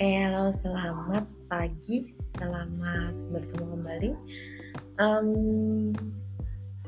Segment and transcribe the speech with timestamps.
[0.00, 2.08] Halo, selamat pagi,
[2.40, 4.10] selamat bertemu kembali.
[4.96, 5.28] Um,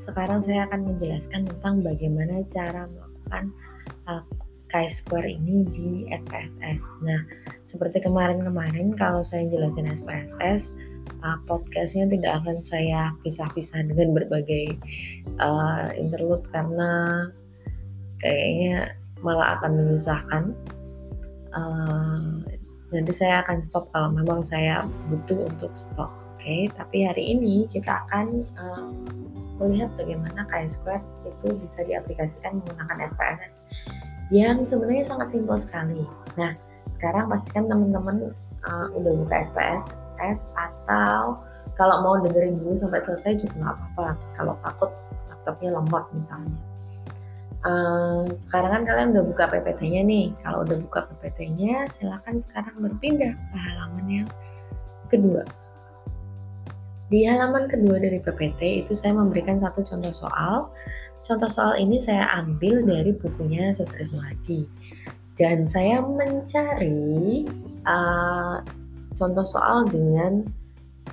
[0.01, 3.53] sekarang saya akan menjelaskan tentang bagaimana cara melakukan
[4.09, 4.25] uh,
[4.73, 6.81] chi-square ini di SPSS.
[7.05, 7.21] Nah,
[7.69, 10.73] seperti kemarin-kemarin kalau saya jelasin SPSS,
[11.21, 14.81] uh, podcastnya tidak akan saya pisah-pisah dengan berbagai
[15.37, 17.29] uh, interlude karena
[18.25, 20.57] kayaknya malah akan menyusahkan.
[21.53, 22.42] Uh,
[22.93, 26.41] nanti saya akan stop kalau memang saya butuh untuk stop oke?
[26.41, 26.69] Okay?
[26.77, 28.93] tapi hari ini kita akan um,
[29.61, 33.65] melihat bagaimana chi-square itu bisa diaplikasikan menggunakan SPSS
[34.33, 36.05] yang sebenarnya sangat simpel sekali.
[36.41, 36.57] Nah
[36.93, 38.33] sekarang pastikan teman-teman
[38.65, 41.41] uh, udah buka SPSS atau
[41.77, 44.09] kalau mau dengerin dulu sampai selesai juga nggak apa-apa.
[44.37, 44.91] Kalau takut
[45.33, 46.72] laptopnya lemot misalnya
[47.63, 50.35] Uh, sekarang kan kalian udah buka PPT-nya nih.
[50.43, 54.29] Kalau udah buka PPT-nya, silakan sekarang berpindah ke halaman yang
[55.07, 55.47] kedua.
[57.13, 60.73] Di halaman kedua dari PPT itu saya memberikan satu contoh soal.
[61.23, 64.67] Contoh soal ini saya ambil dari bukunya Sutrisno Hadi.
[65.39, 67.47] Dan saya mencari
[67.87, 68.59] uh,
[69.15, 70.43] contoh soal dengan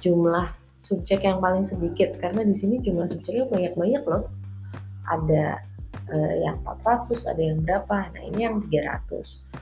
[0.02, 0.50] jumlah
[0.82, 4.26] subjek yang paling sedikit karena di sini jumlah subjeknya banyak-banyak loh.
[5.12, 5.69] Ada
[6.10, 7.98] uh, yang 400 ada yang berapa?
[8.14, 9.60] Nah ini yang 300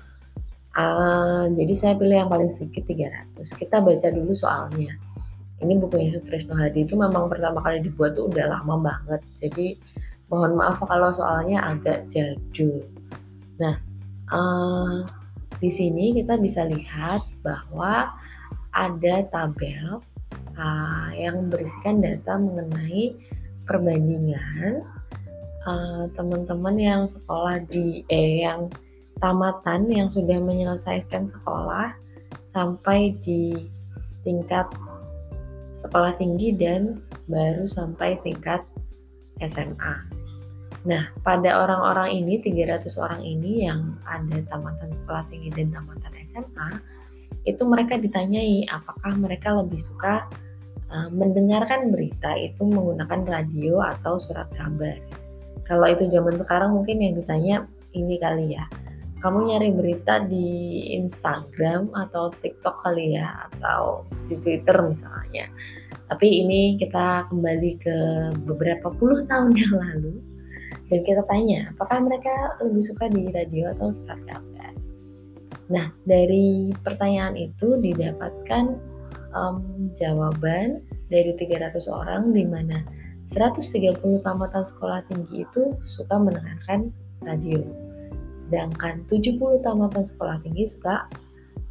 [0.77, 4.93] uh, jadi saya pilih yang paling sedikit 300 kita baca dulu soalnya.
[5.57, 6.85] Ini bukunya Sutrisno Hadi.
[6.85, 9.25] Itu memang pertama kali dibuat tuh udah lama banget.
[9.33, 9.73] Jadi
[10.29, 12.85] mohon maaf kalau soalnya agak jadul.
[13.57, 13.81] Nah
[14.29, 15.01] uh,
[15.57, 18.13] di sini kita bisa lihat bahwa
[18.77, 19.97] ada tabel
[20.53, 23.17] uh, yang berisikan data mengenai
[23.65, 24.85] perbandingan
[25.67, 28.71] Eh, teman-teman uh, yang sekolah di eh yang
[29.19, 31.91] tamatan yang sudah menyelesaikan sekolah
[32.47, 33.67] sampai di
[34.23, 34.63] tingkat
[35.75, 38.63] sekolah tinggi dan baru sampai tingkat
[39.43, 40.07] SMA.
[40.87, 46.79] Nah, pada orang-orang ini 300 orang ini yang ada tamatan sekolah tinggi dan tamatan SMA,
[47.43, 50.31] itu mereka ditanyai apakah mereka lebih suka
[50.95, 54.95] uh, mendengarkan berita itu menggunakan radio atau surat kabar
[55.67, 57.55] kalau itu zaman sekarang mungkin yang ditanya
[57.95, 58.65] ini kali ya.
[59.17, 60.47] Kamu nyari berita di
[60.93, 65.49] Instagram atau TikTok kali ya atau di Twitter misalnya.
[66.07, 67.97] Tapi ini kita kembali ke
[68.47, 70.21] beberapa puluh tahun yang lalu
[70.87, 72.31] dan kita tanya apakah mereka
[72.63, 74.19] lebih suka di radio atau surat
[75.67, 78.79] nah dari pertanyaan itu didapatkan
[79.35, 80.79] um, jawaban
[81.11, 82.87] dari 300 orang di mana
[83.27, 86.95] 130 tamatan sekolah tinggi itu suka mendengarkan
[87.27, 87.59] radio.
[88.39, 89.35] Sedangkan 70
[89.67, 91.11] tamatan sekolah tinggi suka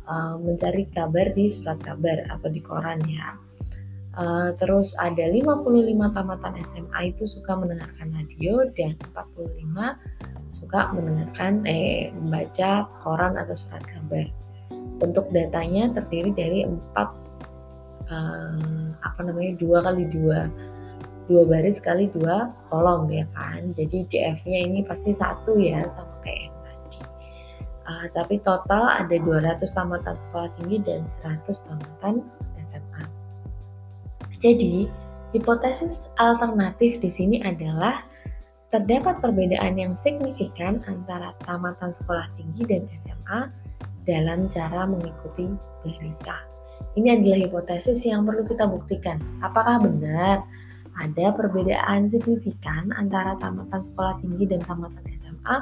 [0.04, 3.40] uh, mencari kabar di surat kabar atau di koran ya.
[4.16, 12.08] Uh, terus ada 55 tamatan SMA itu suka mendengarkan radio dan 45 suka mendengarkan eh
[12.16, 14.28] membaca koran atau surat kabar.
[15.00, 17.08] Untuk datanya terdiri dari empat
[18.12, 20.48] uh, apa namanya dua kali dua
[21.26, 26.48] dua baris kali dua kolom ya kan jadi DF-nya ini pasti satu ya sama kayak
[26.48, 26.98] yang tadi
[27.86, 32.14] uh, tapi total ada 200 tamatan sekolah tinggi dan 100 tamatan
[32.62, 33.04] SMA
[34.38, 34.86] jadi
[35.34, 38.06] hipotesis alternatif di sini adalah
[38.74, 43.40] terdapat perbedaan yang signifikan antara tamatan sekolah tinggi dan SMA
[44.06, 45.50] dalam cara mengikuti
[45.82, 46.36] berita.
[46.96, 49.20] Ini adalah hipotesis yang perlu kita buktikan.
[49.40, 50.44] Apakah benar
[51.00, 55.56] ada perbedaan signifikan antara tamatan sekolah tinggi dan tamatan SMA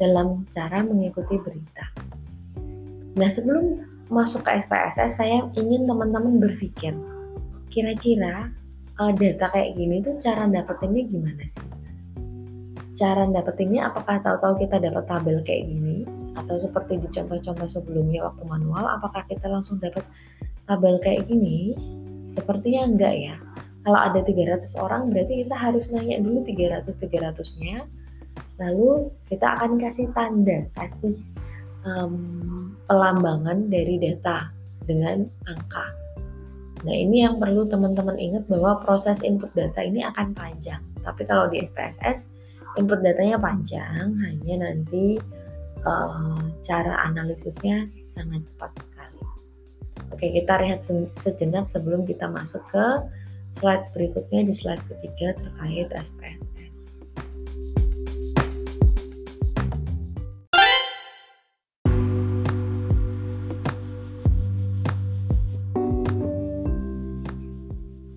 [0.00, 1.86] dalam cara mengikuti berita.
[3.12, 6.96] Nah, sebelum masuk ke SPSS, saya ingin teman-teman berpikir,
[7.68, 8.48] kira-kira
[8.96, 11.68] uh, data kayak gini tuh cara dapetinnya gimana sih?
[12.96, 18.44] Cara dapetinnya apakah tahu-tahu kita dapat tabel kayak gini atau seperti di contoh-contoh sebelumnya waktu
[18.48, 20.04] manual apakah kita langsung dapat
[20.68, 21.76] tabel kayak gini?
[22.28, 23.36] Sepertinya enggak ya
[23.82, 27.86] kalau ada 300 orang berarti kita harus nanya dulu 300 300-nya
[28.62, 31.18] lalu kita akan kasih tanda kasih
[31.86, 34.50] um, pelambangan dari data
[34.86, 35.86] dengan angka.
[36.82, 40.82] Nah ini yang perlu teman-teman ingat bahwa proses input data ini akan panjang.
[41.06, 42.26] Tapi kalau di SPSS
[42.78, 45.18] input datanya panjang hanya nanti
[45.86, 49.22] uh, cara analisisnya sangat cepat sekali.
[50.10, 50.82] Oke kita lihat
[51.14, 52.86] sejenak sebelum kita masuk ke
[53.52, 57.04] slide berikutnya di slide ketiga terkait SPSS.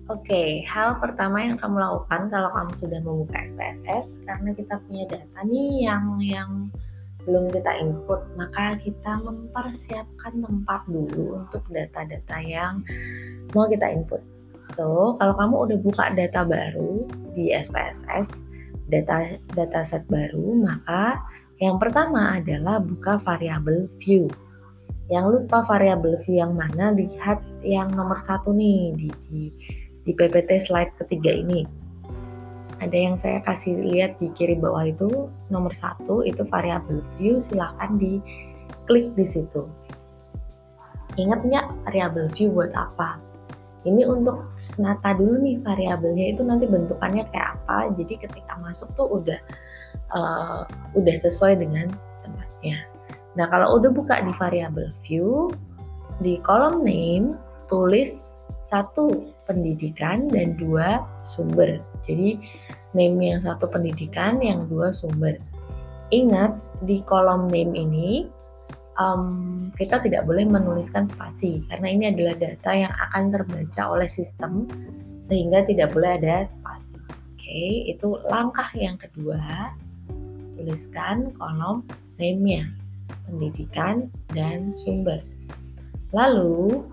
[0.06, 5.04] Oke, okay, hal pertama yang kamu lakukan kalau kamu sudah membuka SPSS karena kita punya
[5.06, 6.50] data nih yang yang
[7.26, 12.82] belum kita input, maka kita mempersiapkan tempat dulu untuk data-data yang
[13.54, 14.18] mau kita input.
[14.64, 17.04] So, kalau kamu udah buka data baru
[17.36, 18.40] di SPSS,
[18.88, 21.20] data set baru, maka
[21.58, 24.28] yang pertama adalah buka variabel view.
[25.08, 29.42] Yang lupa variabel view yang mana, lihat yang nomor satu nih di, di
[30.06, 31.66] di PPT slide ketiga ini.
[32.78, 37.98] Ada yang saya kasih lihat di kiri bawah itu nomor satu itu variabel view silahkan
[37.98, 38.22] di
[38.86, 39.66] klik di situ.
[41.18, 43.18] Ingat nggak variabel view buat apa?
[43.86, 44.50] Ini untuk
[44.82, 47.94] nata dulu nih variabelnya itu nanti bentukannya kayak apa.
[47.94, 49.38] Jadi ketika masuk tuh udah
[50.10, 50.66] uh,
[50.98, 51.94] udah sesuai dengan
[52.26, 52.82] tempatnya.
[53.38, 55.54] Nah kalau udah buka di variabel view
[56.18, 57.38] di kolom name
[57.70, 61.78] tulis satu pendidikan dan dua sumber.
[62.02, 62.42] Jadi
[62.98, 65.38] name yang satu pendidikan, yang dua sumber.
[66.10, 68.26] Ingat di kolom name ini
[69.00, 74.68] um, kita tidak boleh menuliskan spasi karena ini adalah data yang akan terbaca oleh sistem
[75.20, 76.96] sehingga tidak boleh ada spasi.
[77.10, 79.72] Oke, okay, itu langkah yang kedua.
[80.56, 81.84] Tuliskan kolom
[82.16, 82.66] name-nya,
[83.28, 85.20] pendidikan dan sumber.
[86.14, 86.86] Lalu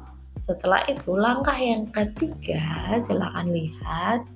[0.44, 4.27] setelah itu langkah yang ketiga, silakan lihat,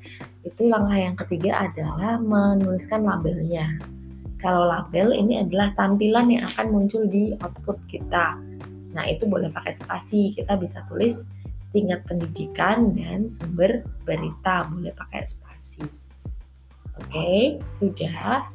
[0.47, 3.75] itu langkah yang ketiga adalah menuliskan labelnya.
[4.37, 8.37] Kalau label ini adalah tampilan yang akan muncul di output kita.
[8.93, 10.33] Nah, itu boleh pakai spasi.
[10.37, 11.25] Kita bisa tulis
[11.73, 15.85] tingkat pendidikan dan sumber berita, boleh pakai spasi.
[16.97, 18.45] Oke, sudah.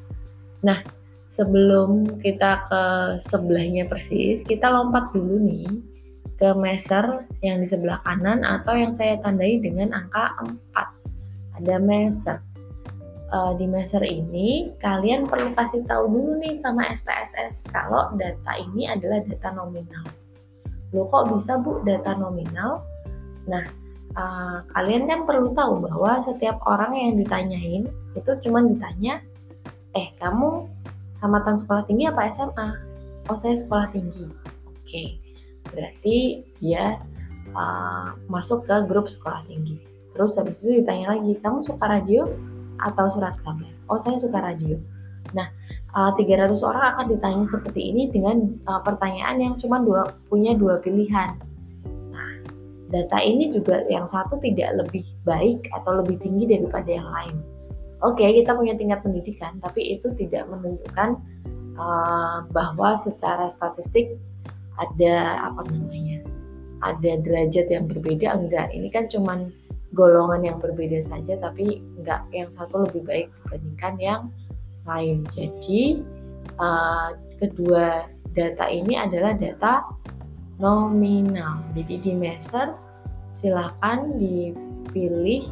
[0.62, 0.82] Nah,
[1.30, 2.82] sebelum kita ke
[3.22, 5.70] sebelahnya persis, kita lompat dulu nih
[6.38, 10.34] ke measure yang di sebelah kanan atau yang saya tandai dengan angka
[10.74, 11.62] 4.
[11.62, 12.51] Ada measure.
[13.32, 18.92] Uh, di measure ini kalian perlu kasih tahu dulu nih sama SPSS kalau data ini
[18.92, 20.04] adalah data nominal.
[20.92, 22.84] Lo kok bisa Bu data nominal?
[23.48, 23.64] Nah,
[24.20, 29.24] uh, kalian kan perlu tahu bahwa setiap orang yang ditanyain itu cuma ditanya,
[29.96, 30.68] eh kamu
[31.24, 32.68] tamatan sekolah tinggi apa SMA?
[33.32, 34.28] Oh saya sekolah tinggi.
[34.68, 35.16] Oke.
[35.72, 37.00] Berarti dia
[37.56, 39.80] uh, masuk ke grup sekolah tinggi.
[40.12, 42.28] Terus habis itu ditanya lagi, kamu suka radio
[42.84, 43.70] atau surat kabar?
[43.90, 44.78] Oh saya suka radio.
[45.32, 45.46] Nah,
[45.94, 50.82] uh, 300 orang akan ditanya seperti ini dengan uh, pertanyaan yang cuma dua punya dua
[50.82, 51.38] pilihan.
[52.10, 52.30] Nah,
[52.90, 57.36] data ini juga yang satu tidak lebih baik atau lebih tinggi daripada yang lain.
[58.02, 61.22] Oke, okay, kita punya tingkat pendidikan, tapi itu tidak menunjukkan
[61.78, 64.18] uh, bahwa secara statistik
[64.80, 66.24] ada apa namanya
[66.82, 69.54] ada derajat yang berbeda enggak ini kan cuman
[69.92, 74.22] golongan yang berbeda saja tapi enggak yang satu lebih baik dibandingkan yang
[74.88, 75.22] lain.
[75.30, 76.02] Jadi
[76.58, 79.84] uh, kedua data ini adalah data
[80.58, 81.60] nominal.
[81.76, 82.72] Jadi di measure
[83.32, 85.48] silakan dipilih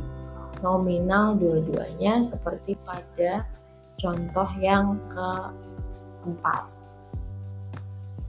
[0.61, 3.45] nominal dua-duanya seperti pada
[4.01, 6.65] contoh yang keempat.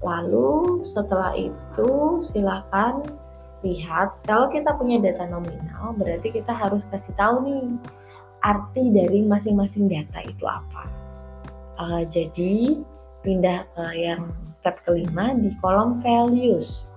[0.02, 3.06] Lalu setelah itu silakan
[3.62, 7.66] lihat kalau kita punya data nominal berarti kita harus kasih tahu nih
[8.42, 10.90] arti dari masing-masing data itu apa.
[11.78, 12.82] Uh, jadi
[13.22, 16.90] pindah ke yang step kelima di kolom values.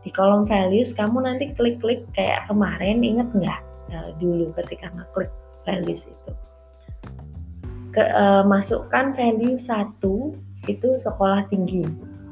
[0.00, 3.60] Di kolom values kamu nanti klik-klik kayak kemarin inget nggak
[3.92, 5.32] uh, dulu ketika ngeklik
[5.68, 6.32] values itu.
[7.92, 10.32] Ke, uh, masukkan value satu
[10.64, 11.84] itu sekolah tinggi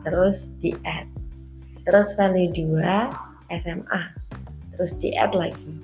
[0.07, 1.09] terus di add
[1.89, 4.03] terus value 2 SMA
[4.77, 5.75] terus di add lagi.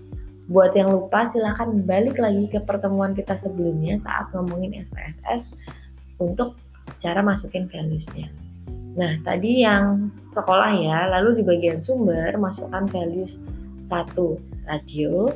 [0.53, 5.57] Buat yang lupa silahkan balik lagi ke pertemuan kita sebelumnya saat ngomongin SPSS
[6.21, 6.61] untuk
[7.01, 8.29] cara masukin values-nya.
[8.95, 13.43] Nah tadi yang sekolah ya lalu di bagian sumber masukkan values
[13.89, 14.15] 1
[14.69, 15.33] radio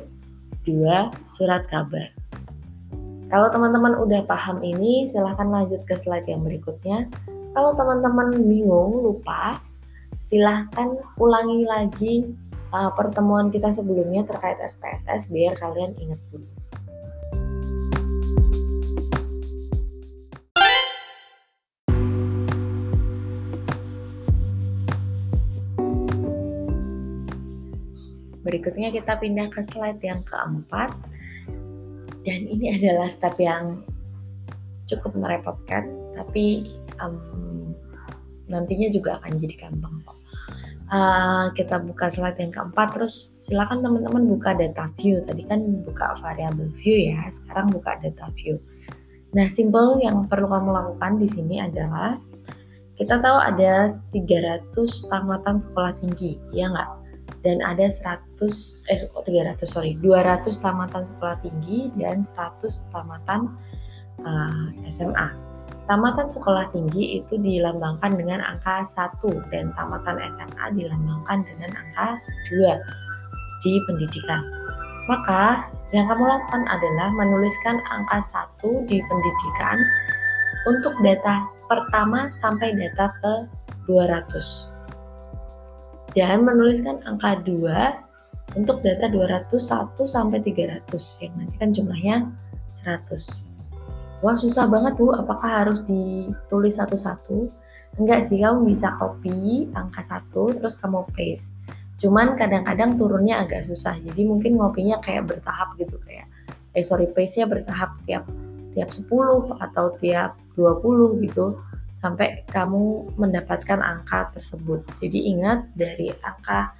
[0.63, 2.13] 2 surat kabar.
[3.29, 7.05] Kalau teman-teman udah paham ini, silahkan lanjut ke slide yang berikutnya.
[7.53, 9.61] Kalau teman-teman bingung, lupa,
[10.19, 12.15] silahkan ulangi lagi
[12.75, 16.47] uh, pertemuan kita sebelumnya terkait SPSS biar kalian ingat dulu.
[28.49, 30.89] Berikutnya kita pindah ke slide yang keempat.
[32.25, 33.85] Dan ini adalah step yang
[34.89, 35.85] cukup merepotkan,
[36.17, 37.21] tapi um,
[38.49, 40.17] nantinya juga akan jadi gampang kok.
[40.89, 45.21] uh, kita buka slide yang keempat terus silakan teman-teman buka data view.
[45.23, 48.57] Tadi kan buka variable view ya sekarang buka data view.
[49.37, 52.17] Nah simple yang perlu kamu lakukan di sini adalah
[52.97, 54.75] kita tahu ada 300
[55.07, 56.89] tamatan sekolah tinggi ya nggak?
[57.45, 63.53] Dan ada 100 eh 300 sorry 200 tamatan sekolah tinggi dan 100 tamatan
[64.25, 65.48] uh, SMA
[65.89, 72.21] Tamatan sekolah tinggi itu dilambangkan dengan angka 1 dan tamatan SMA dilambangkan dengan angka
[72.53, 72.77] 2
[73.65, 74.45] di pendidikan.
[75.09, 78.21] Maka yang kamu lakukan adalah menuliskan angka
[78.61, 79.77] 1 di pendidikan
[80.69, 83.33] untuk data pertama sampai data ke
[83.89, 84.69] 200.
[86.13, 89.57] Dan menuliskan angka 2 untuk data 201
[90.05, 90.85] sampai 300
[91.25, 92.29] yang nanti kan jumlahnya
[92.85, 93.48] 100
[94.21, 95.11] wah susah banget bu.
[95.15, 97.49] Apakah harus ditulis satu-satu?
[97.97, 101.55] Enggak sih kamu bisa copy angka satu terus kamu paste.
[101.99, 103.97] Cuman kadang-kadang turunnya agak susah.
[103.99, 106.27] Jadi mungkin ngopinya kayak bertahap gitu kayak
[106.77, 108.23] eh sorry paste-nya bertahap tiap
[108.77, 109.09] tiap 10
[109.57, 111.57] atau tiap 20 gitu
[111.99, 114.85] sampai kamu mendapatkan angka tersebut.
[115.01, 116.71] Jadi ingat dari angka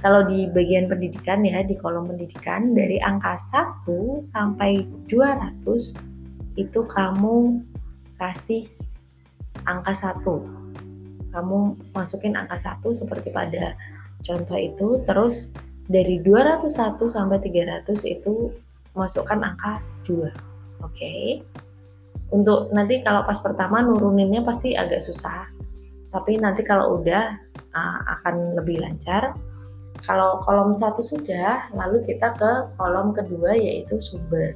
[0.00, 3.38] kalau di bagian pendidikan ya di kolom pendidikan dari angka
[3.86, 6.15] 1 sampai 200
[6.56, 7.60] itu kamu
[8.20, 8.68] kasih
[9.68, 10.44] angka satu.
[11.32, 13.76] Kamu masukin angka satu seperti pada
[14.24, 15.52] contoh itu terus
[15.86, 18.50] dari 201 sampai 300 itu
[18.96, 20.32] masukkan angka 2 oke.
[20.96, 21.44] Okay?
[22.34, 25.46] untuk nanti kalau pas pertama nuruninnya pasti agak susah
[26.10, 27.36] tapi nanti kalau udah
[27.76, 29.36] uh, akan lebih lancar.
[30.04, 34.52] Kalau kolom satu sudah lalu kita ke kolom kedua yaitu sumber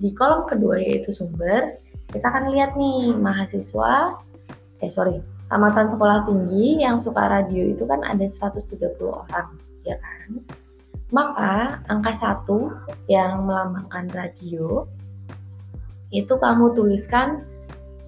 [0.00, 1.76] di kolom kedua yaitu sumber,
[2.10, 4.16] kita akan lihat nih mahasiswa,
[4.80, 5.20] eh sorry,
[5.52, 9.48] tamatan sekolah tinggi yang suka radio itu kan ada 130 orang,
[9.84, 10.40] ya kan?
[11.12, 12.72] Maka angka satu
[13.12, 14.88] yang melambangkan radio
[16.10, 17.46] itu kamu tuliskan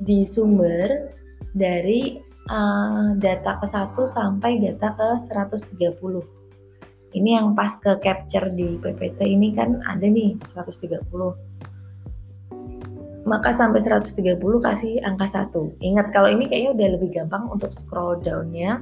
[0.03, 1.13] di sumber
[1.55, 2.19] dari
[2.51, 5.79] uh, data ke 1 sampai data ke 130.
[7.13, 11.05] Ini yang pas ke capture di PPT ini kan ada nih 130
[13.33, 15.57] maka sampai 130 kasih angka 1.
[15.81, 18.77] Ingat kalau ini kayaknya udah lebih gampang untuk scroll down-nya.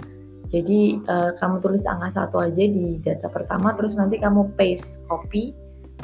[0.51, 5.55] Jadi uh, kamu tulis angka 1 aja di data pertama terus nanti kamu paste copy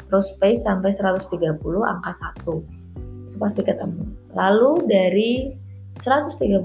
[0.07, 2.11] terus paste sampai 130 angka
[2.47, 2.47] 1.
[3.27, 4.15] Itu pasti ketemu.
[4.31, 5.51] Lalu dari
[5.99, 6.63] 131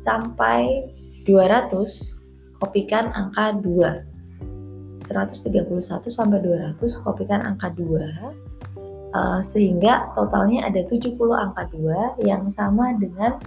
[0.00, 0.88] sampai
[1.28, 5.04] 200 kopikan angka 2.
[5.04, 8.51] 131 sampai 200 kopikan angka 2
[9.12, 13.38] uh, sehingga totalnya ada 70 angka 2 yang sama dengan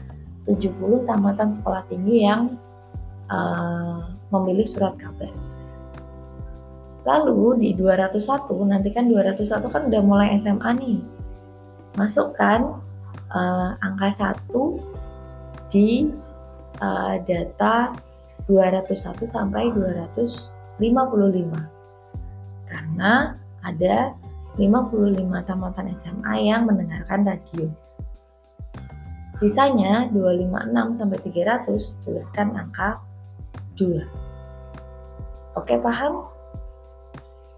[0.45, 2.57] 70 tamatan sekolah tinggi yang
[3.29, 5.33] uh, memilih surat kabar.
[7.05, 11.01] Lalu di 201, nanti kan 201 kan udah mulai SMA nih.
[12.01, 12.81] Masukkan
[13.29, 16.09] uh, angka 1 di
[16.81, 17.93] uh, data
[18.49, 20.81] 201 sampai 255.
[22.65, 24.13] Karena ada
[24.55, 27.67] 55 tamatan SMA yang mendengarkan radio.
[29.35, 33.03] Sisanya 256 sampai 300 tuliskan angka
[33.75, 33.99] 2.
[35.59, 36.31] Oke, paham?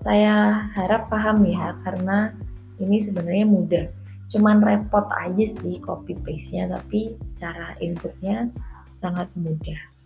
[0.01, 2.33] Saya harap paham ya karena
[2.81, 3.85] ini sebenarnya mudah.
[4.33, 8.49] Cuman repot aja sih copy paste-nya tapi cara inputnya
[8.97, 9.96] sangat mudah.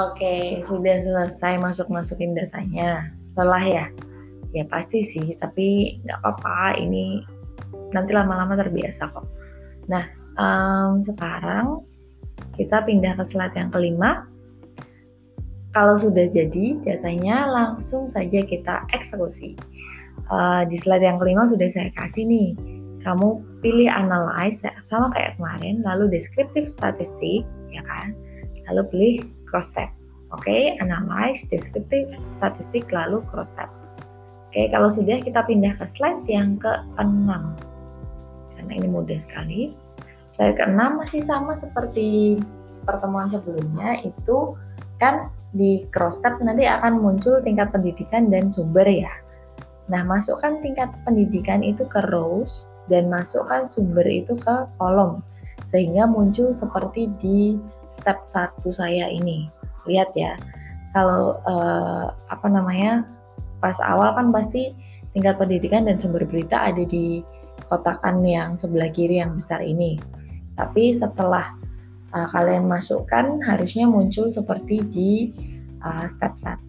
[0.00, 3.12] Oke, sudah selesai masuk-masukin datanya.
[3.36, 3.86] Lelah ya?
[4.56, 6.80] Ya pasti sih, tapi nggak apa-apa.
[6.80, 7.20] Ini
[7.92, 9.28] nanti lama-lama terbiasa kok.
[9.92, 10.08] Nah,
[10.40, 11.84] um, sekarang
[12.56, 14.24] kita pindah ke slide yang kelima.
[15.76, 19.60] Kalau sudah jadi datanya, langsung saja kita eksekusi.
[20.32, 22.56] Uh, di slide yang kelima sudah saya kasih nih.
[23.04, 28.16] Kamu pilih analyze sama kayak kemarin, lalu deskriptif statistik, ya kan?
[28.72, 29.16] Lalu pilih
[29.52, 29.92] cross tab.
[30.32, 32.08] Oke, okay, analyze, deskriptif,
[32.40, 33.68] statistik, lalu cross tab.
[34.48, 37.28] Oke, okay, kalau sudah kita pindah ke slide yang ke-6.
[38.56, 39.76] Karena ini mudah sekali.
[40.32, 42.40] Slide ke-6 masih sama seperti
[42.88, 44.56] pertemuan sebelumnya, itu
[44.96, 49.12] kan di cross tab nanti akan muncul tingkat pendidikan dan sumber ya.
[49.92, 55.20] Nah, masukkan tingkat pendidikan itu ke rows dan masukkan sumber itu ke kolom
[55.72, 57.56] sehingga muncul seperti di
[57.88, 59.48] step 1 saya ini.
[59.88, 60.36] Lihat ya,
[60.92, 63.08] kalau uh, apa namanya
[63.64, 64.76] pas awal kan pasti
[65.16, 67.24] tingkat pendidikan dan sumber berita ada di
[67.72, 69.96] kotakan yang sebelah kiri yang besar ini.
[70.60, 71.56] Tapi setelah
[72.12, 75.12] uh, kalian masukkan harusnya muncul seperti di
[75.80, 76.68] uh, step 1.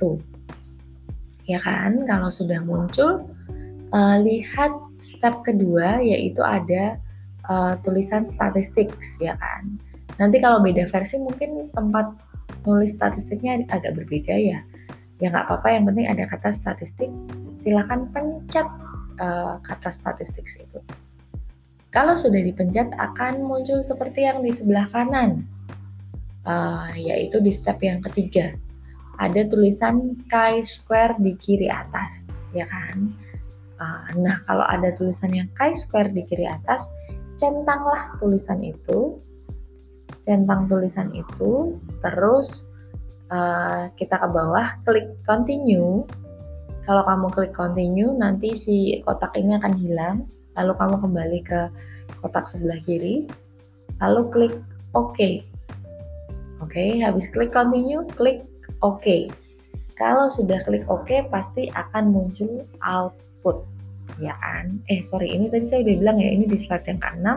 [1.51, 2.07] Ya kan?
[2.07, 3.27] Kalau sudah muncul
[3.91, 4.71] uh, lihat
[5.03, 6.95] step kedua yaitu ada
[7.49, 9.79] uh, tulisan statistik ya kan.
[10.21, 12.13] Nanti kalau beda versi mungkin tempat
[12.63, 14.59] nulis statistiknya agak berbeda ya.
[15.21, 17.09] Ya nggak apa-apa, yang penting ada kata statistik.
[17.55, 18.67] Silahkan pencet
[19.21, 20.79] uh, kata statistik itu.
[21.93, 25.45] Kalau sudah dipencet akan muncul seperti yang di sebelah kanan,
[26.49, 28.57] uh, yaitu di step yang ketiga.
[29.21, 33.13] Ada tulisan chi-square di kiri atas, ya kan?
[33.77, 36.89] Uh, nah, kalau ada tulisan yang chi-square di kiri atas,
[37.43, 39.19] centanglah tulisan itu,
[40.23, 42.71] centang tulisan itu, terus
[43.27, 46.07] uh, kita ke bawah, klik continue.
[46.87, 50.17] Kalau kamu klik continue, nanti si kotak ini akan hilang
[50.57, 51.61] lalu kamu kembali ke
[52.21, 53.25] kotak sebelah kiri,
[53.99, 54.55] lalu klik
[54.93, 55.41] OK.
[56.61, 58.45] Oke, okay, habis klik continue, klik
[58.85, 59.27] OK.
[59.99, 63.65] Kalau sudah klik OK, pasti akan muncul output,
[64.19, 64.83] kan?
[64.91, 67.27] Eh, sorry, ini tadi saya udah bilang ya, ini di slide yang ke-6.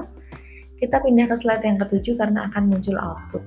[0.77, 3.43] Kita pindah ke slide yang ke-7 karena akan muncul output.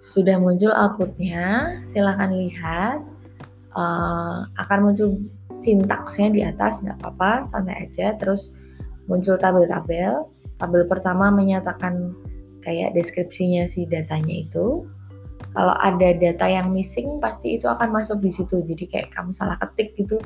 [0.00, 3.04] Sudah muncul outputnya, silahkan lihat.
[3.74, 5.18] Uh, akan muncul
[5.64, 8.52] sintaksnya di atas nggak apa-apa santai aja terus
[9.08, 10.28] muncul tabel-tabel
[10.60, 12.12] tabel pertama menyatakan
[12.60, 14.84] kayak deskripsinya si datanya itu
[15.52, 18.64] kalau ada data yang missing pasti itu akan masuk di situ.
[18.64, 20.18] Jadi kayak kamu salah ketik gitu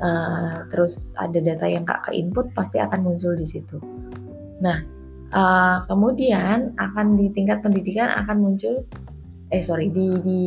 [0.00, 3.78] uh, terus ada data yang gak ke input pasti akan muncul di situ.
[4.62, 4.82] Nah
[5.36, 8.82] uh, kemudian akan di tingkat pendidikan akan muncul
[9.54, 10.42] eh sorry di di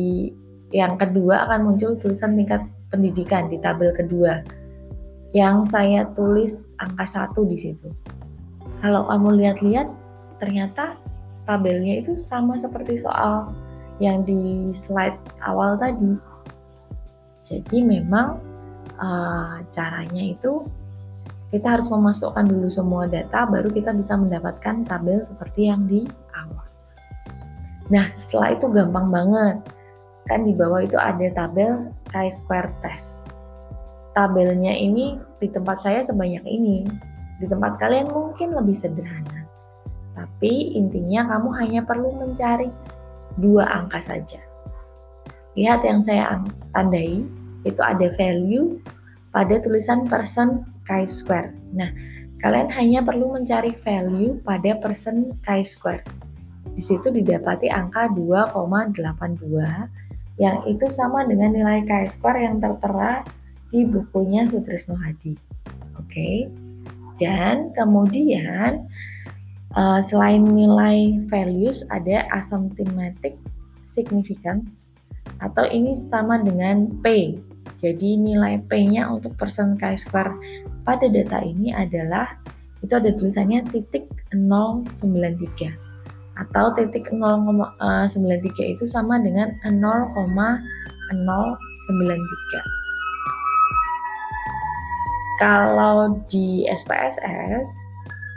[0.70, 4.42] yang kedua akan muncul tulisan tingkat pendidikan di tabel kedua.
[5.30, 7.86] Yang saya tulis angka satu di situ.
[8.82, 9.86] Kalau kamu lihat-lihat,
[10.42, 10.98] ternyata
[11.46, 13.54] tabelnya itu sama seperti soal
[14.00, 16.16] yang di slide awal tadi.
[17.44, 18.40] Jadi memang
[18.96, 20.64] uh, caranya itu
[21.50, 26.66] kita harus memasukkan dulu semua data, baru kita bisa mendapatkan tabel seperti yang di awal.
[27.90, 29.58] Nah, setelah itu gampang banget
[30.30, 33.26] kan di bawah itu ada tabel chi-square test.
[34.14, 36.86] Tabelnya ini di tempat saya sebanyak ini,
[37.42, 39.42] di tempat kalian mungkin lebih sederhana.
[40.14, 42.70] Tapi intinya kamu hanya perlu mencari
[43.40, 44.40] dua angka saja.
[45.58, 46.38] Lihat yang saya
[46.76, 47.26] tandai,
[47.66, 48.78] itu ada value
[49.34, 51.52] pada tulisan person chi-square.
[51.74, 51.90] Nah,
[52.40, 56.06] kalian hanya perlu mencari value pada person chi-square.
[56.76, 63.26] Di situ didapati angka 2,82 yang itu sama dengan nilai chi-square yang tertera
[63.70, 65.36] di bukunya Sutrisno Hadi.
[65.98, 66.08] Oke.
[66.08, 66.36] Okay?
[67.20, 68.88] Dan kemudian
[69.76, 73.38] uh, selain nilai values ada asymptomatic
[73.86, 74.90] significance
[75.42, 77.36] atau ini sama dengan P.
[77.80, 80.36] Jadi nilai P-nya untuk persen chi-square
[80.84, 82.36] pada data ini adalah
[82.80, 85.90] itu ada tulisannya titik 093
[86.40, 87.76] atau titik 0,93
[88.64, 90.64] eh, itu sama dengan 0,093.
[95.40, 97.89] Kalau di SPSS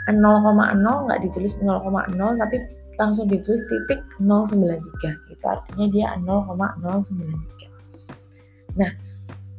[0.10, 2.58] 0,0 nggak ditulis 0,0 tapi
[3.00, 8.92] langsung ditulis titik 093 itu artinya dia 0,093 nah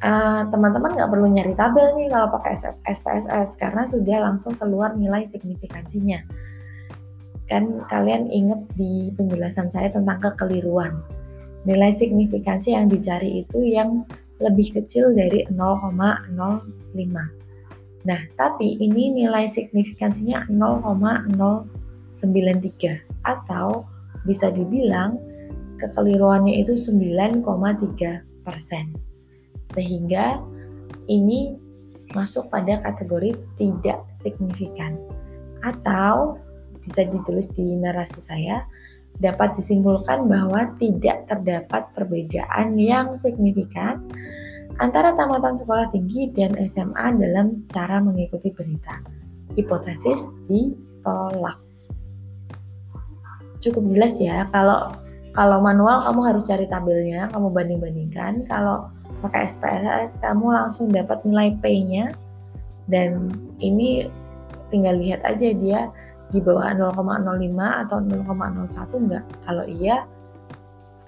[0.05, 2.55] eh, teman-teman uh, nggak perlu nyari tabel nih kalau pakai
[2.85, 6.21] SPSS karena sudah langsung keluar nilai signifikansinya
[7.49, 11.01] kan kalian ingat di penjelasan saya tentang kekeliruan.
[11.65, 14.05] Nilai signifikansi yang dicari itu yang
[14.41, 17.44] lebih kecil dari 0,05.
[18.05, 23.89] Nah, tapi ini nilai signifikansinya 0,093 atau
[24.29, 25.17] bisa dibilang
[25.81, 27.41] kekeliruannya itu 9,3
[28.45, 28.93] persen.
[29.73, 30.37] Sehingga
[31.09, 31.57] ini
[32.13, 35.01] masuk pada kategori tidak signifikan
[35.65, 36.37] atau
[36.85, 38.69] bisa ditulis di narasi saya,
[39.25, 44.05] dapat disimpulkan bahwa tidak terdapat perbedaan yang signifikan
[44.83, 48.99] antara tamatan sekolah tinggi dan SMA dalam cara mengikuti berita.
[49.55, 51.61] Hipotesis ditolak.
[53.63, 54.93] Cukup jelas ya, kalau
[55.35, 58.47] kalau manual kamu harus cari tabelnya, kamu banding-bandingkan.
[58.47, 58.91] Kalau
[59.23, 62.13] pakai SPSS kamu langsung dapat nilai P-nya
[62.93, 64.07] dan ini
[64.69, 65.89] tinggal lihat aja dia
[66.29, 67.25] di bawah 0,05
[67.87, 69.25] atau 0,01 enggak?
[69.47, 70.05] Kalau iya,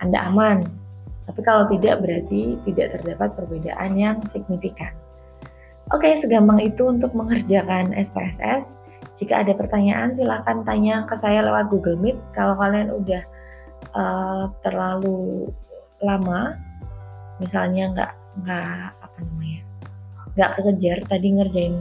[0.00, 0.85] Anda aman.
[1.26, 4.94] Tapi kalau tidak berarti tidak terdapat perbedaan yang signifikan.
[5.94, 8.78] Oke, segampang itu untuk mengerjakan SPSS.
[9.14, 12.18] Jika ada pertanyaan silahkan tanya ke saya lewat Google Meet.
[12.34, 13.22] Kalau kalian udah
[13.94, 15.50] uh, terlalu
[16.02, 16.58] lama,
[17.40, 18.12] misalnya nggak
[18.44, 19.60] nggak apa namanya
[20.36, 21.74] nggak kekejar tadi ngerjain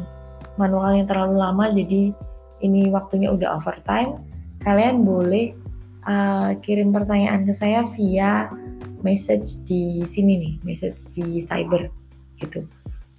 [0.55, 2.15] manual yang terlalu lama jadi
[2.63, 4.23] ini waktunya udah overtime
[4.63, 5.51] kalian boleh
[6.07, 8.47] uh, kirim pertanyaan ke saya via
[9.05, 11.93] message di sini nih message di cyber
[12.41, 12.65] gitu.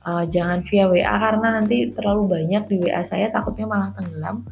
[0.06, 4.42] Uh, jangan via WA karena nanti terlalu banyak di WA saya takutnya malah tenggelam.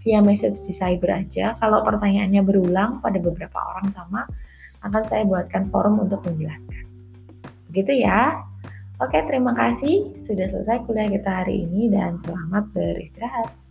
[0.00, 1.52] Via message di cyber aja.
[1.60, 4.24] Kalau pertanyaannya berulang pada beberapa orang sama
[4.80, 6.88] akan saya buatkan forum untuk menjelaskan.
[7.68, 8.40] Begitu ya?
[8.98, 10.16] Oke, terima kasih.
[10.16, 13.67] Sudah selesai kuliah kita hari ini dan selamat beristirahat.